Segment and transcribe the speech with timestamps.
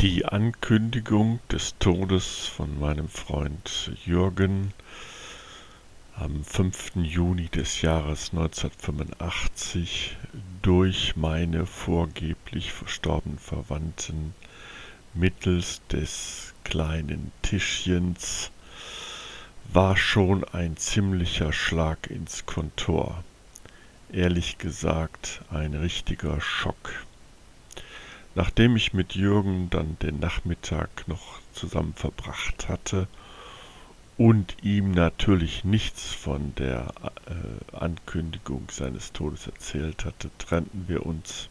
[0.00, 4.72] Die Ankündigung des Todes von meinem Freund Jürgen
[6.16, 6.96] am 5.
[7.02, 10.16] Juni des Jahres 1985
[10.62, 14.34] durch meine vorgeblich verstorbenen Verwandten
[15.12, 18.52] mittels des kleinen Tischchens
[19.70, 23.22] war schon ein ziemlicher Schlag ins Kontor.
[24.10, 27.04] Ehrlich gesagt ein richtiger Schock.
[28.34, 33.08] Nachdem ich mit Jürgen dann den Nachmittag noch zusammen verbracht hatte
[34.16, 36.92] und ihm natürlich nichts von der
[37.26, 41.48] äh, Ankündigung seines Todes erzählt hatte, trennten wir uns.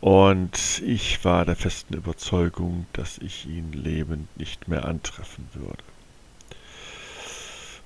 [0.00, 5.84] Und ich war der festen Überzeugung, dass ich ihn lebend nicht mehr antreffen würde.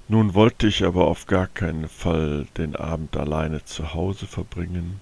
[0.08, 5.00] Nun wollte ich aber auf gar keinen Fall den Abend alleine zu Hause verbringen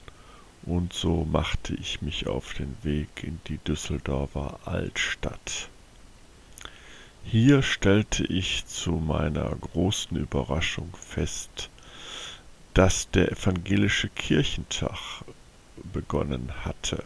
[0.67, 5.69] und so machte ich mich auf den Weg in die Düsseldorfer Altstadt.
[7.25, 11.71] Hier stellte ich zu meiner großen Überraschung fest,
[12.75, 15.25] dass der evangelische Kirchentag
[15.93, 17.03] begonnen hatte.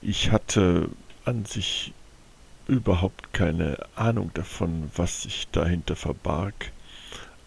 [0.00, 0.88] Ich hatte
[1.24, 1.92] an sich
[2.66, 6.72] überhaupt keine Ahnung davon, was sich dahinter verbarg,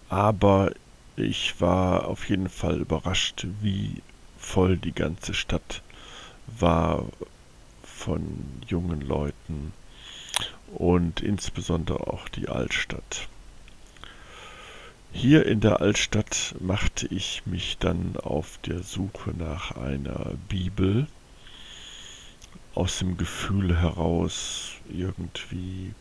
[0.10, 0.72] aber
[1.16, 4.02] ich war auf jeden Fall überrascht, wie
[4.38, 5.82] voll die ganze Stadt
[6.60, 7.06] war
[7.84, 9.74] von jungen Leuten
[10.74, 13.28] und insbesondere auch die Altstadt.
[15.14, 21.08] Hier in der Altstadt machte ich mich dann auf der Suche nach einer Bibel
[22.74, 25.94] aus dem Gefühl heraus irgendwie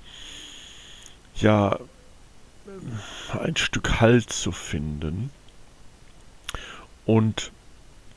[1.40, 1.78] ja
[3.38, 5.30] ein Stück Halt zu finden
[7.06, 7.52] und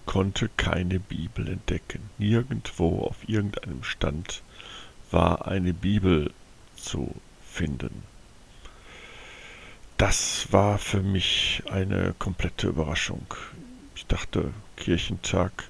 [0.05, 2.09] konnte keine Bibel entdecken.
[2.17, 4.41] Nirgendwo auf irgendeinem Stand
[5.11, 6.31] war eine Bibel
[6.75, 7.15] zu
[7.49, 8.03] finden.
[9.97, 13.25] Das war für mich eine komplette Überraschung.
[13.95, 15.69] Ich dachte, Kirchentag,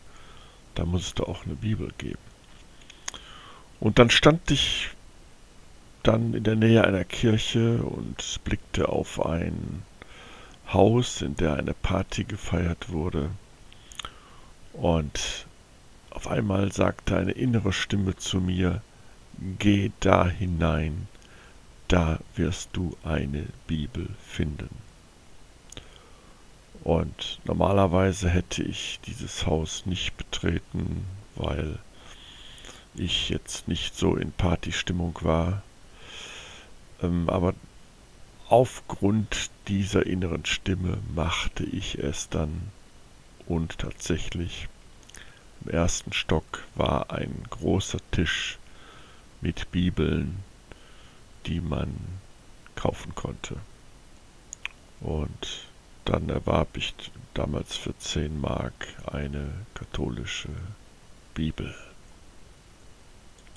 [0.75, 2.18] da muss es doch auch eine Bibel geben.
[3.80, 4.90] Und dann stand ich
[6.03, 9.84] dann in der Nähe einer Kirche und blickte auf ein
[10.72, 13.31] Haus, in der eine Party gefeiert wurde.
[14.74, 15.46] Und
[16.09, 18.81] auf einmal sagte eine innere Stimme zu mir,
[19.58, 21.08] Geh da hinein,
[21.88, 24.69] da wirst du eine Bibel finden.
[26.84, 31.06] Und normalerweise hätte ich dieses Haus nicht betreten,
[31.36, 31.80] weil
[32.94, 35.63] ich jetzt nicht so in Partystimmung war.
[37.03, 37.53] Ähm, aber
[38.50, 42.72] aufgrund dieser inneren Stimme machte ich es dann
[43.47, 44.68] und tatsächlich
[45.63, 48.58] im ersten Stock war ein großer Tisch
[49.42, 50.40] mit Bibeln,
[51.46, 51.94] die man
[52.75, 53.58] kaufen konnte.
[55.00, 55.68] Und
[56.06, 56.94] dann erwarb ich
[57.34, 60.50] damals für 10 Mark eine katholische
[61.34, 61.74] Bibel.